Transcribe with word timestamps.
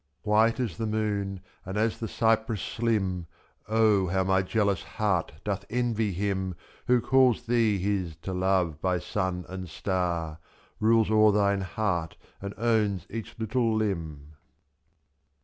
67 0.23 0.31
White 0.31 0.59
as 0.59 0.77
the 0.77 0.87
moon 0.87 1.41
and 1.63 1.77
as 1.77 1.99
the 1.99 2.07
cypress 2.07 2.59
slim^ 2.59 3.27
O 3.67 4.07
how 4.07 4.23
my 4.23 4.41
jealous 4.41 4.81
heart 4.81 5.31
doth 5.43 5.63
envy 5.69 6.11
him 6.11 6.53
(S3. 6.53 6.57
Who 6.87 7.01
calls 7.01 7.43
thee 7.45 7.77
his 7.77 8.15
to 8.23 8.33
love 8.33 8.81
by 8.81 8.97
sun 8.97 9.45
and 9.47 9.67
star^ 9.67 10.39
Rules 10.79 11.11
o'er 11.11 11.31
thine 11.31 11.61
heart 11.61 12.17
and 12.41 12.55
owns 12.57 13.05
each 13.11 13.35
little 13.37 13.75
limb. 13.75 14.37